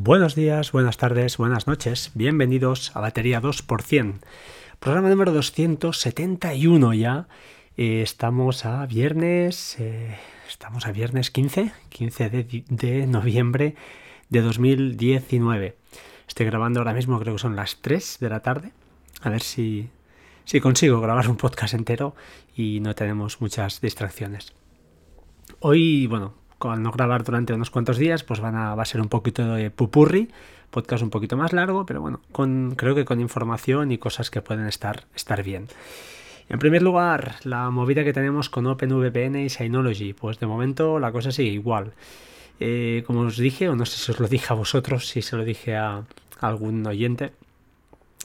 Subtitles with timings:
[0.00, 2.12] Buenos días, buenas tardes, buenas noches.
[2.14, 4.20] Bienvenidos a Batería 2%.
[4.78, 7.26] Programa número 271 ya.
[7.76, 9.74] Eh, estamos a viernes.
[9.80, 10.16] eh,
[10.48, 13.74] estamos a viernes 15, 15 de, de noviembre
[14.28, 15.76] de 2019.
[16.28, 18.70] Estoy grabando ahora mismo, creo que son las 3 de la tarde.
[19.22, 19.90] A ver si,
[20.44, 22.14] si consigo grabar un podcast entero
[22.54, 24.52] y no tenemos muchas distracciones.
[25.58, 29.00] Hoy, bueno, al no grabar durante unos cuantos días, pues van a, va a ser
[29.00, 30.28] un poquito de pupurri,
[30.70, 34.42] podcast un poquito más largo, pero bueno, con, creo que con información y cosas que
[34.42, 35.68] pueden estar, estar bien.
[36.48, 41.12] En primer lugar, la movida que tenemos con OpenVPN y Synology, pues de momento la
[41.12, 41.92] cosa sigue igual.
[42.58, 45.36] Eh, como os dije, o no sé si os lo dije a vosotros, si se
[45.36, 46.04] lo dije a, a
[46.40, 47.32] algún oyente,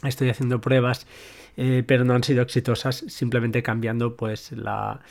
[0.04, 1.06] estoy haciendo pruebas,
[1.58, 5.02] eh, pero no han sido exitosas, simplemente cambiando pues la,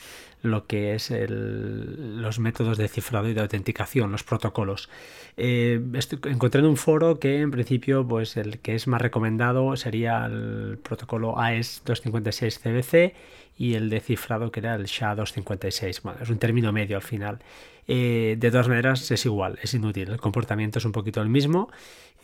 [0.43, 4.89] lo que es los métodos de cifrado y de autenticación, los protocolos.
[5.37, 5.81] Eh,
[6.25, 10.77] encontré en un foro que en principio pues el que es más recomendado sería el
[10.83, 13.15] protocolo AES 256 CBC
[13.57, 16.01] y el de cifrado que era el SHA-256.
[16.03, 17.39] Bueno, es un término medio al final.
[17.87, 20.09] Eh, de todas maneras es igual, es inútil.
[20.09, 21.69] El comportamiento es un poquito el mismo.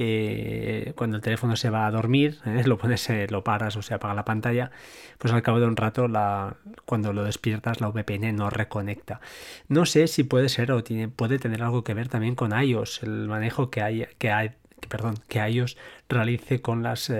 [0.02, 3.82] Eh, cuando el teléfono se va a dormir, eh, lo pones, eh, lo paras o
[3.82, 4.72] se apaga la pantalla,
[5.18, 6.08] pues al cabo de un rato,
[6.86, 9.20] cuando lo despiertas, la VPN no reconecta.
[9.68, 13.04] No sé si puede ser o tiene, puede tener algo que ver también con iOS,
[13.04, 15.78] el manejo que hay, que hay, que, perdón, que iOS
[16.08, 17.12] realice con las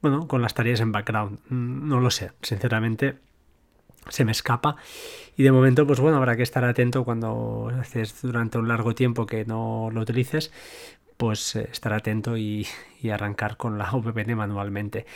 [0.00, 1.38] bueno, con las tareas en background.
[1.50, 3.16] No lo sé, sinceramente
[4.08, 4.76] se me escapa
[5.36, 9.24] y de momento pues bueno habrá que estar atento cuando haces durante un largo tiempo
[9.24, 10.52] que no lo utilices
[11.24, 12.66] pues eh, estar atento y,
[13.10, 15.06] arrancar con la VPN manualmente.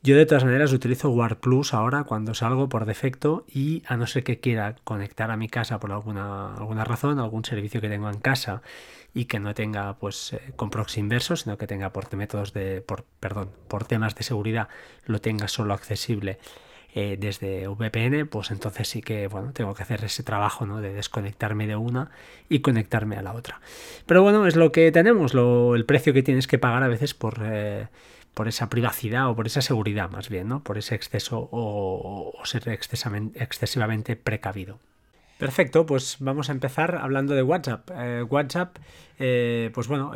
[0.00, 4.06] Yo de todas maneras utilizo War Plus ahora cuando salgo por defecto y a no
[4.06, 8.08] ser que quiera conectar a mi casa por alguna, alguna razón, algún servicio que tengo
[8.08, 8.62] en casa
[9.12, 12.80] y que no tenga pues eh, con proxy inverso, sino que tenga por métodos de
[12.80, 14.68] por perdón, por temas de seguridad
[15.04, 16.38] lo tenga solo accesible
[16.98, 20.80] eh, desde VPN, pues entonces sí que bueno, tengo que hacer ese trabajo ¿no?
[20.80, 22.10] de desconectarme de una
[22.48, 23.60] y conectarme a la otra.
[24.06, 27.12] Pero bueno, es lo que tenemos, lo, el precio que tienes que pagar a veces
[27.12, 27.88] por, eh,
[28.32, 30.64] por esa privacidad o por esa seguridad más bien, ¿no?
[30.64, 34.78] por ese exceso o, ser excesivamente, precavido.
[35.36, 37.90] Perfecto, pues vamos a empezar hablando de WhatsApp.
[37.94, 38.78] Eh, WhatsApp,
[39.18, 40.12] pues bueno,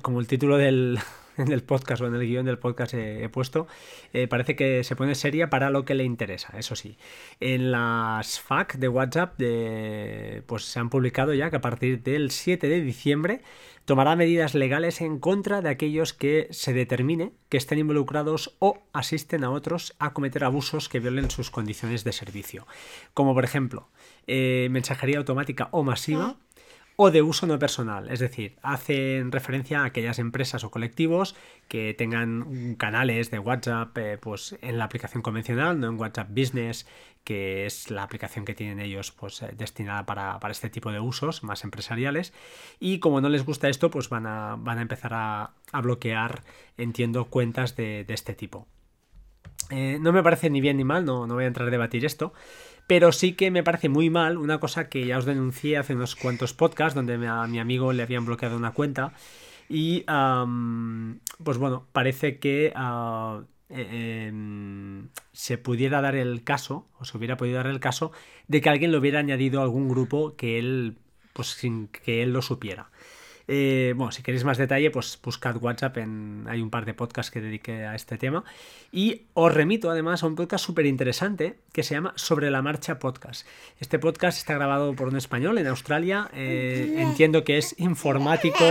[0.00, 0.98] como el título del,
[1.36, 3.66] en el podcast o en el guion del podcast he, puesto,
[4.12, 6.96] eh, parece que se pone seria para lo que le interesa, eso sí.
[7.40, 12.30] En las FAQ de WhatsApp de, pues se han publicado ya que a partir del
[12.30, 13.42] 7 de diciembre
[13.84, 19.44] tomará medidas legales en contra de aquellos que se determine que estén involucrados o asisten
[19.44, 22.66] a otros a cometer abusos que violen sus condiciones de servicio.
[23.12, 23.88] Como por ejemplo,
[24.26, 26.36] eh, mensajería automática o masiva
[26.96, 31.34] o de uso no personal, es decir, hacen referencia a aquellas empresas o colectivos
[31.66, 36.86] que tengan canales de WhatsApp eh, pues en la aplicación convencional, no en WhatsApp Business,
[37.24, 41.00] que es la aplicación que tienen ellos pues eh, destinada para, para, este tipo de
[41.00, 42.32] usos más empresariales
[42.78, 46.44] y como no les gusta esto pues van a, van a empezar a, a bloquear,
[46.76, 48.68] entiendo, cuentas de, de este tipo.
[49.70, 52.04] Eh, no me parece ni bien ni mal, no, no voy a entrar a debatir
[52.04, 52.34] esto,
[52.86, 56.16] pero sí que me parece muy mal una cosa que ya os denuncié hace unos
[56.16, 59.12] cuantos podcasts donde a mi amigo le habían bloqueado una cuenta
[59.68, 64.32] y um, pues bueno, parece que uh, eh, eh,
[65.32, 68.12] se pudiera dar el caso, o se hubiera podido dar el caso,
[68.46, 70.98] de que alguien le hubiera añadido a algún grupo que él,
[71.32, 72.90] pues sin que él lo supiera.
[73.46, 77.30] Eh, bueno, si queréis más detalle, pues buscad WhatsApp, en, hay un par de podcasts
[77.30, 78.44] que dediqué a este tema.
[78.90, 82.98] Y os remito además a un podcast súper interesante que se llama Sobre la Marcha
[82.98, 83.46] Podcast.
[83.80, 86.30] Este podcast está grabado por un español en Australia.
[86.32, 88.64] Eh, entiendo que es informático.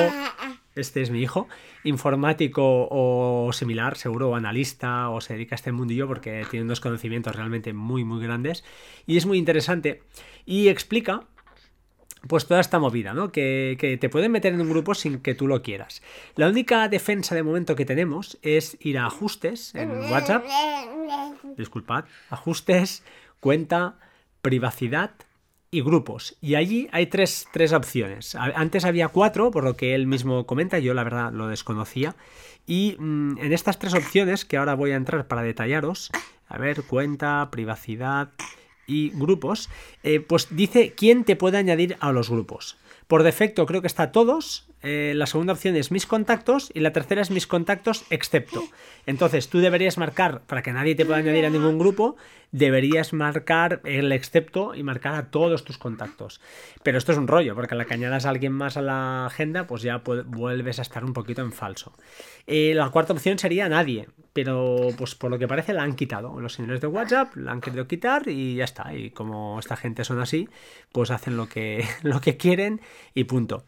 [0.75, 1.47] Este es mi hijo,
[1.83, 6.79] informático o similar, seguro, o analista, o se dedica a este mundillo porque tiene unos
[6.79, 8.63] conocimientos realmente muy, muy grandes.
[9.05, 10.01] Y es muy interesante.
[10.47, 11.27] Y explica
[12.27, 13.31] pues toda esta movida, ¿no?
[13.31, 16.01] Que, te pueden meter en un grupo sin que tú lo quieras.
[16.35, 20.45] La única defensa de momento que tenemos es ir a ajustes en WhatsApp.
[21.57, 22.05] Disculpad.
[22.29, 23.03] Ajustes,
[23.39, 23.95] cuenta,
[24.41, 25.11] privacidad
[25.69, 26.37] y grupos.
[26.39, 28.35] Y allí hay tres, tres opciones.
[28.35, 32.15] Antes había cuatro, por lo que él mismo comenta, yo la verdad lo desconocía.
[32.65, 36.11] Y mmm, en estas tres opciones, que ahora voy a entrar para detallaros,
[36.47, 38.29] a ver, cuenta, privacidad
[38.87, 39.69] y grupos,
[40.03, 42.77] eh, pues dice quién te puede añadir a los grupos.
[43.07, 46.91] Por defecto creo que está todos, eh, la segunda opción es mis contactos y la
[46.91, 48.63] tercera es mis contactos excepto.
[49.05, 52.17] Entonces tú deberías marcar, para que nadie te pueda añadir a ningún grupo,
[52.51, 56.41] deberías marcar el excepto y marcar a todos tus contactos.
[56.83, 59.67] Pero esto es un rollo, porque la que añadas a alguien más a la agenda,
[59.67, 61.93] pues ya vuelves a estar un poquito en falso.
[62.45, 66.39] Eh, la cuarta opción sería nadie, pero pues por lo que parece la han quitado.
[66.41, 68.93] Los señores de WhatsApp la han querido quitar y ya está.
[68.93, 70.49] Y como esta gente son así,
[70.91, 72.81] pues hacen lo que, lo que quieren
[73.13, 73.63] y punto.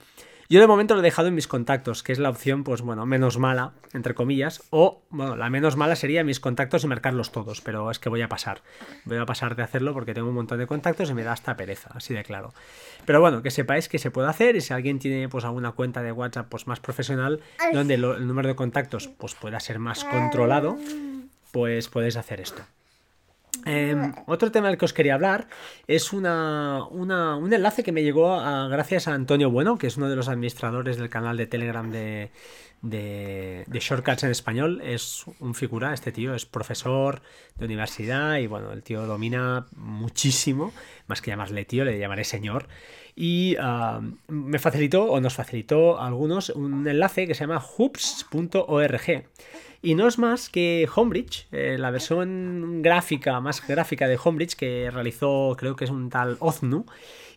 [0.47, 3.06] Yo de momento lo he dejado en mis contactos, que es la opción, pues bueno,
[3.07, 7.62] menos mala, entre comillas, o, bueno, la menos mala sería mis contactos y marcarlos todos,
[7.62, 8.62] pero es que voy a pasar.
[9.06, 11.57] Voy a pasar de hacerlo porque tengo un montón de contactos y me da hasta
[11.57, 12.53] pereza, así de claro.
[13.06, 16.03] Pero bueno, que sepáis que se puede hacer y si alguien tiene pues alguna cuenta
[16.03, 17.41] de WhatsApp pues más profesional,
[17.74, 20.77] donde el número de contactos pues pueda ser más controlado,
[21.51, 22.62] pues podéis hacer esto.
[23.65, 25.47] Em, otro tema del que os quería hablar
[25.87, 28.37] es una, un enlace que me llegó
[28.69, 32.31] gracias a Antonio Bueno, que es uno de los administradores del canal de Telegram de,
[32.81, 34.81] de, Shortcuts en español.
[34.83, 37.21] Es un figura, este tío es profesor
[37.57, 40.73] de universidad y bueno, el tío domina muchísimo,
[41.07, 42.67] más que llamarle tío, le llamaré señor.
[43.15, 49.25] Y ah, me facilitó, o nos facilitó a algunos, un enlace que se llama hoops.org
[49.85, 54.89] y no es más que Homebridge, eh, la versión gráfica, más gráfica de Homebridge que
[54.91, 56.87] realizó, creo que es un tal Oznu.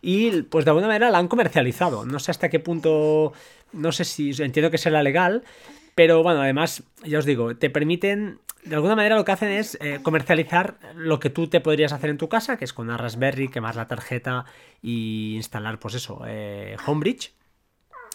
[0.00, 2.06] Y pues de alguna manera la han comercializado.
[2.06, 3.34] No sé hasta qué punto,
[3.74, 5.44] no sé si entiendo que será legal,
[5.94, 9.76] pero bueno, además, ya os digo, te permiten, de alguna manera lo que hacen es
[9.82, 12.96] eh, comercializar lo que tú te podrías hacer en tu casa, que es con una
[12.96, 14.46] Raspberry, quemar la tarjeta
[14.80, 17.34] y instalar, pues eso, eh, Homebridge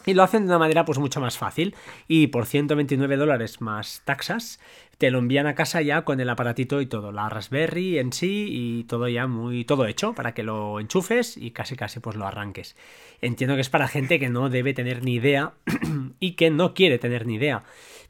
[0.05, 1.75] y lo hacen de una manera pues mucho más fácil.
[2.07, 4.59] Y por 129 dólares más taxas,
[4.97, 7.11] te lo envían a casa ya con el aparatito y todo.
[7.11, 11.51] La Raspberry en sí y todo ya muy todo hecho para que lo enchufes y
[11.51, 12.75] casi casi pues lo arranques.
[13.21, 15.53] Entiendo que es para gente que no debe tener ni idea
[16.19, 17.63] y que no quiere tener ni idea.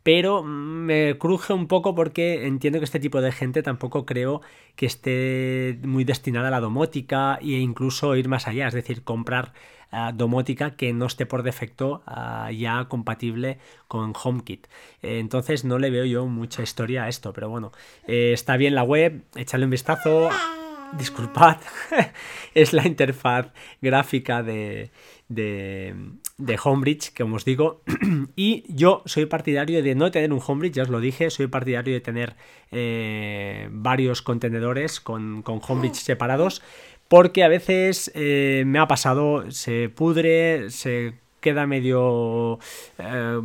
[0.03, 4.41] Pero me cruje un poco porque entiendo que este tipo de gente tampoco creo
[4.75, 9.53] que esté muy destinada a la domótica e incluso ir más allá, es decir, comprar
[10.13, 14.67] domótica que no esté por defecto ah, ya compatible con HomeKit.
[15.01, 17.71] Entonces no le veo yo mucha historia a esto, pero bueno,
[18.07, 20.29] eh, está bien la web, échale un vistazo.
[20.97, 21.57] Disculpad,
[22.53, 23.47] es la interfaz
[23.81, 24.91] gráfica de,
[25.27, 25.95] de,
[26.63, 27.81] Homebridge, como os digo.
[28.35, 31.95] y yo soy partidario de no tener un Homebridge, ya os lo dije, soy partidario
[31.95, 32.35] de tener
[32.71, 36.61] eh, varios contenedores con, con Homebridge separados
[37.13, 42.57] porque a veces eh, me ha pasado, se pudre, se queda medio...
[42.97, 43.39] Eh,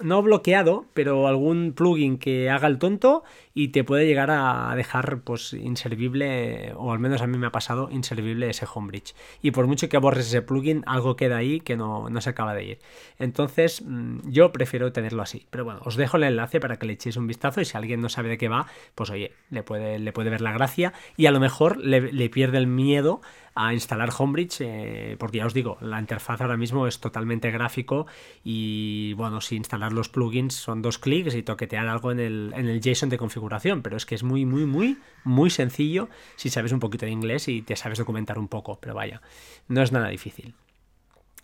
[0.00, 3.22] no bloqueado, pero algún plugin que haga el tonto
[3.54, 7.52] y te puede llegar a dejar pues inservible, o al menos a mí me ha
[7.52, 9.14] pasado, inservible ese homebridge.
[9.42, 12.64] Y por mucho que borres ese plugin, algo queda ahí que no, se acaba de
[12.64, 12.78] ir.
[13.18, 15.46] Entonces mm, yo prefiero tenerlo así.
[15.50, 18.00] Pero bueno, os dejo el enlace para que le echéis un vistazo y si alguien
[18.00, 21.26] no sabe de qué va, pues oye, le puede, le puede ver la gracia y
[21.26, 23.20] a lo mejor le, le pierde el miedo
[23.54, 28.06] a instalar Homebridge, eh, porque ya os digo, la interfaz ahora mismo es totalmente gráfico
[28.42, 29.56] y bueno, si
[29.90, 33.82] los plugins son dos clics y toquetear algo en el, en el JSON de configuración,
[33.82, 37.48] pero es que es muy, muy, muy, muy sencillo si sabes un poquito de inglés
[37.48, 39.22] y te sabes documentar un poco, pero vaya,
[39.68, 40.54] no es nada difícil.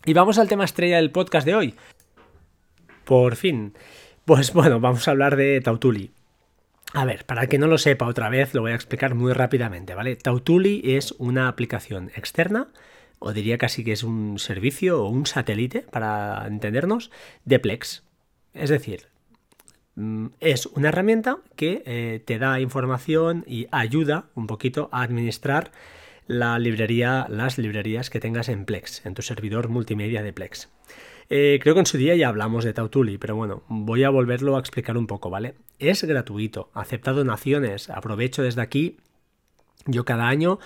[0.05, 1.75] Y vamos al tema estrella del podcast de hoy.
[3.03, 3.73] Por fin.
[4.25, 6.11] Pues bueno, vamos a hablar de Tautuli.
[6.93, 9.33] A ver, para el que no lo sepa otra vez, lo voy a explicar muy
[9.33, 10.15] rápidamente, ¿vale?
[10.15, 12.69] Tautuli es una aplicación externa,
[13.19, 17.11] o diría casi que es un servicio o un satélite, para entendernos,
[17.45, 18.03] de Plex.
[18.53, 19.07] Es decir,
[19.95, 25.71] mm, es una herramienta que eh, te da información y ayuda un poquito a administrar
[26.27, 30.69] la librería, las librerías que tengas en Plex, en tu servidor multimedia de Plex.
[31.31, 34.55] Eh, creo que en su día ya hablamos de Tautuli, pero bueno, voy a volverlo
[34.55, 35.55] a explicar un poco, ¿vale?
[35.77, 38.97] Es gratuito, acepta donaciones, aprovecho desde aquí
[39.91, 40.59] yo cada año,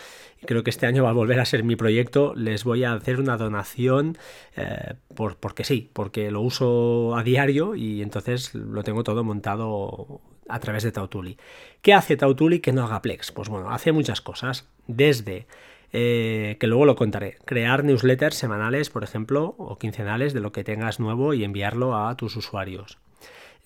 [0.46, 3.20] creo que este año va a volver a ser mi proyecto, les voy a hacer
[3.20, 4.18] una donación
[4.56, 10.22] eh, por, porque sí, porque lo uso a diario y entonces lo tengo todo montado
[10.50, 11.38] a través de Tautuli.
[11.82, 13.32] ¿Qué hace Tautuli que no haga Plex?
[13.32, 15.48] Pues bueno, hace muchas cosas, desde
[15.92, 17.38] eh, que luego lo contaré.
[17.46, 22.15] Crear newsletters semanales, por ejemplo, o quincenales de lo que tengas nuevo y enviarlo a
[22.18, 22.98] tus usuarios.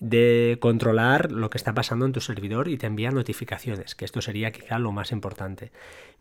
[0.00, 4.20] De controlar lo que está pasando en tu servidor y te envía notificaciones, que esto
[4.22, 5.72] sería quizá lo más importante.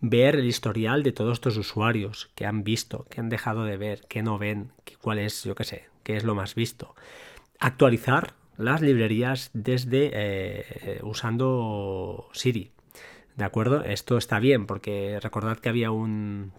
[0.01, 4.01] Ver el historial de todos tus usuarios, que han visto, que han dejado de ver,
[4.07, 6.95] que no ven, cuál es, yo qué sé, qué es lo más visto.
[7.59, 12.71] Actualizar las librerías desde eh, usando Siri,
[13.37, 13.83] ¿De acuerdo?
[13.83, 16.53] Esto está bien porque recordad que había un...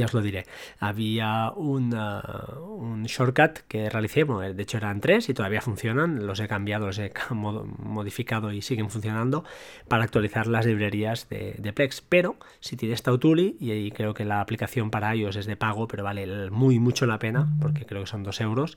[0.00, 0.46] ya os lo diré.
[0.78, 6.48] Había un, un shortcut que realicé, de hecho eran tres y todavía funcionan, los he
[6.48, 9.44] cambiado, los he modificado y siguen funcionando
[9.88, 12.00] para actualizar las librerías de, Plex.
[12.02, 16.04] Pero si tienes Tautuli, y creo que la aplicación para iOS es de pago, pero
[16.04, 18.76] vale muy mucho la pena, porque creo que son dos euros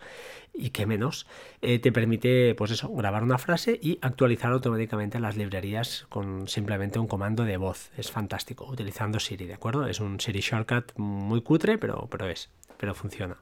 [0.57, 1.27] y que menos,
[1.61, 6.99] eh, te permite pues eso, grabar una frase y actualizar automáticamente las librerías con simplemente
[6.99, 7.91] un comando de voz.
[7.97, 9.87] Es fantástico, utilizando Siri, ¿de acuerdo?
[9.87, 13.37] Es un Siri shortcut muy cutre, pero, pero es, pero funciona.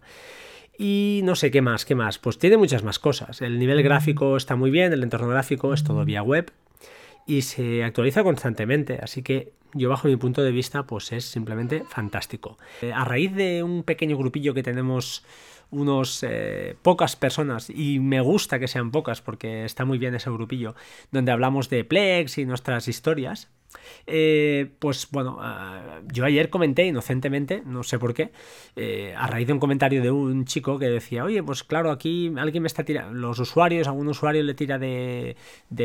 [0.78, 2.18] Y no sé qué más, qué más.
[2.20, 3.42] Pues tiene muchas más cosas.
[3.42, 6.52] El nivel gráfico está muy bien, el entorno gráfico es todo vía web
[7.26, 9.00] y se actualiza constantemente.
[9.02, 12.58] Así que yo bajo mi punto de vista pues es simplemente fantástico.
[12.82, 15.24] Eh, a raíz de un pequeño grupillo que tenemos
[15.72, 20.30] unos eh, pocas personas y me gusta que sean pocas porque está muy bien ese
[20.30, 20.76] grupillo
[21.12, 23.50] donde hablamos de Plex y nuestras historias
[24.08, 28.32] eh, pues bueno, ah, yo ayer comenté inocentemente, no sé por qué,
[28.76, 32.32] eh, a raíz de un comentario de un chico que decía, oye, pues claro, aquí
[32.38, 35.36] alguien me está tirando, los usuarios, algún usuario le tira de,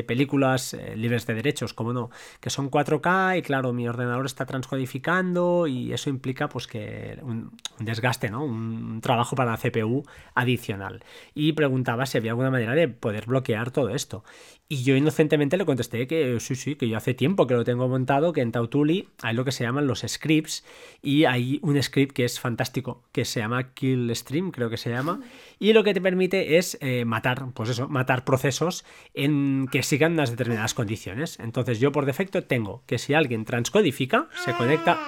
[0.06, 4.47] películas eh, libres de derechos, como no, que son 4K y claro, mi ordenador está
[4.47, 8.44] transcodificando y eso implica pues que un, desgaste, ¿no?
[8.44, 10.04] Un trabajo para la CPU
[10.35, 11.04] adicional.
[11.35, 14.25] Y preguntaba si había alguna manera de poder bloquear todo esto.
[14.68, 17.79] Y yo inocentemente le contesté que sí, sí, que yo hace tiempo que lo tengo
[17.88, 20.64] montado, que en Tautuli hay lo que se llaman los scripts
[21.02, 24.90] y hay un script que es fantástico, que se llama Kill Stream, creo que se
[24.90, 25.20] llama,
[25.58, 28.84] y lo que te permite es eh, matar, pues eso, matar procesos
[29.14, 31.38] en que sigan unas determinadas condiciones.
[31.40, 34.99] Entonces yo por defecto tengo que si alguien transcodifica, se conecta,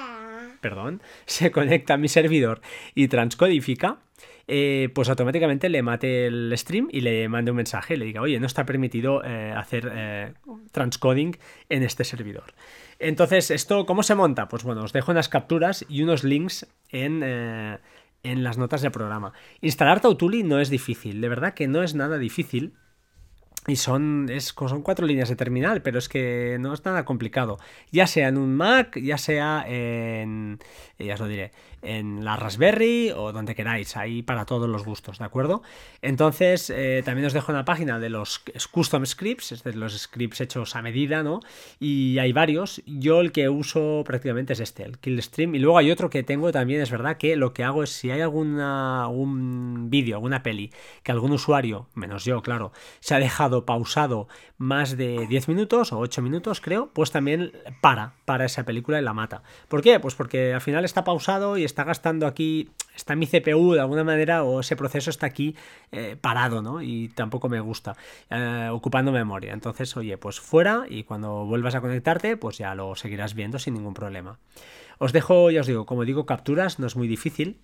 [0.60, 2.60] perdón, se conecta a mi servidor
[2.94, 3.98] y transcodifica,
[4.49, 8.38] eh, pues automáticamente le mate el stream y le mande un mensaje, le diga, oye,
[8.40, 10.34] no está permitido eh, hacer eh,
[10.72, 11.37] transcoding
[11.68, 12.54] en este servidor.
[12.99, 14.49] Entonces, ¿esto cómo se monta?
[14.49, 19.32] Pues bueno, os dejo unas capturas y unos links en, en las notas del programa.
[19.61, 22.75] Instalar Tautuli no es difícil, de verdad que no es nada difícil.
[23.69, 27.59] Y son, es, son cuatro líneas de terminal, pero es que no es nada complicado.
[27.92, 30.59] Ya sea en un Mac, ya sea en.
[30.99, 31.52] Ya os lo diré
[31.83, 35.62] en la Raspberry o donde queráis, ahí para todos los gustos, ¿de acuerdo?
[36.00, 40.40] Entonces, eh, también os dejo una página de los custom scripts, es de los scripts
[40.40, 41.40] hechos a medida, ¿no?
[41.81, 42.83] Y hay varios.
[42.87, 45.57] Yo el que uso prácticamente es este, el Killstream.
[45.57, 48.11] Y luego hay otro que tengo también, es verdad que lo que hago es si
[48.11, 50.71] hay alguna, algún vídeo, alguna peli,
[51.02, 54.28] que algún usuario, menos yo, claro, se ha dejado pausado
[54.59, 59.02] más de 10 minutos o 8 minutos, creo, pues también para, para esa película y
[59.02, 59.42] la mata.
[59.68, 60.00] ¿Por qué?
[60.00, 64.04] Pues porque al final está pausado y está gastando aquí, está mi CPU de alguna
[64.04, 65.56] manera o ese proceso está aquí
[65.90, 66.82] eh, parado, ¿no?
[66.82, 67.97] Y tampoco me gusta,
[68.30, 69.52] eh, ocupando memoria.
[69.52, 73.75] Entonces, oye, pues fuera y cuando vuelvas a conectarte, pues ya lo seguirás viendo sin
[73.75, 74.38] ningún problema.
[74.99, 77.59] Os dejo, ya os digo, como digo, capturas, no es muy difícil.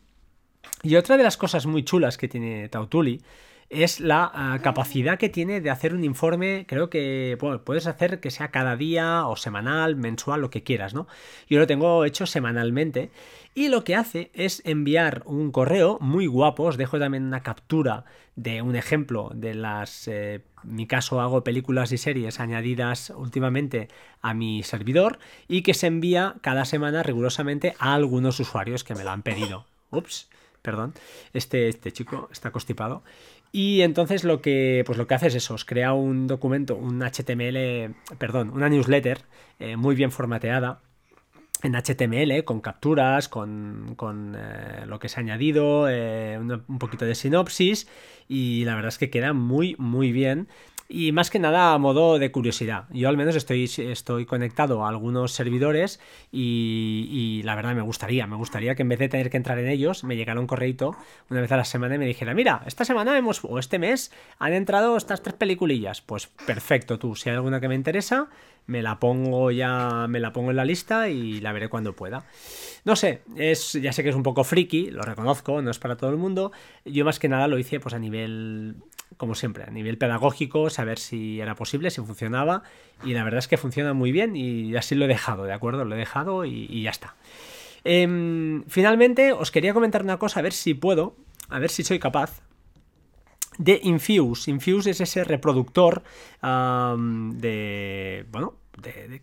[0.82, 3.22] Y otra de las cosas muy chulas que tiene Tautuli
[3.70, 8.30] es la ah, capacidad que tiene de hacer un informe, creo que puedes hacer que
[8.30, 11.06] sea cada día o semanal, mensual, lo que quieras, ¿no?
[11.48, 13.10] Yo lo tengo hecho semanalmente
[13.54, 18.04] y lo que hace es enviar un correo muy guapo, os dejo también una captura
[18.36, 20.08] de un ejemplo de las...
[20.08, 23.88] Eh, en mi caso hago películas y series añadidas últimamente
[24.22, 29.04] a mi servidor y que se envía cada semana rigurosamente a algunos usuarios que me
[29.04, 29.66] lo han pedido.
[29.90, 30.28] Ups,
[30.62, 30.94] perdón,
[31.32, 33.02] este, este chico está constipado.
[33.50, 37.00] Y entonces lo que, pues lo que hace es eso, os crea un documento, un
[37.02, 39.22] HTML, perdón, una newsletter
[39.58, 40.80] eh, muy bien formateada
[41.62, 47.04] en HTML, con capturas, con, con eh, lo que se ha añadido, eh, un, poquito
[47.04, 47.88] de sinopsis
[48.28, 50.48] y la verdad es que queda muy, muy bien
[50.88, 52.84] y más que nada a modo de curiosidad.
[52.90, 56.00] Yo al menos estoy, estoy conectado a algunos servidores
[56.32, 59.68] y, la verdad me gustaría, me gustaría que en vez de tener que entrar en
[59.68, 60.96] ellos, me llegara un correito
[61.28, 64.10] una vez a la semana y me dijera, mira, esta semana hemos, o este mes
[64.38, 66.00] han entrado estas tres peliculillas.
[66.00, 68.28] Pues perfecto, tú, si hay alguna que me interesa,
[68.68, 72.24] me la pongo ya, me la pongo en la lista y la veré cuando pueda.
[72.84, 75.96] No sé, es, ya sé que es un poco friki, lo reconozco, no es para
[75.96, 76.52] todo el mundo.
[76.84, 78.76] Yo más que nada lo hice pues a nivel
[79.16, 82.62] como siempre, a nivel pedagógico, saber si era posible, si funcionaba,
[83.02, 85.86] y la verdad es que funciona muy bien y así lo he dejado, ¿de acuerdo?
[85.86, 87.16] Lo he dejado y, ya está.
[87.84, 91.16] Em, finalmente, os quería comentar una cosa, a ver si puedo,
[91.48, 92.42] a ver si soy capaz
[93.58, 94.50] de Infuse.
[94.50, 96.02] Infuse es ese reproductor
[96.42, 98.54] de, bueno,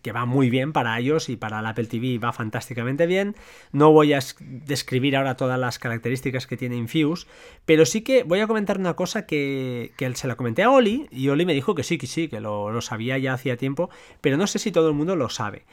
[0.02, 3.34] que va muy bien para ellos y para el Apple TV va fantásticamente bien.
[3.72, 7.26] No voy a describir ahora todas las características que tiene Infuse,
[7.64, 11.28] pero sí que voy a comentar una cosa que, se la comenté a Oli y
[11.28, 13.90] Oli me dijo que sí, que sí, que lo, sabía ya hacía tiempo,
[14.20, 15.64] pero no sé si todo el mundo lo sabe.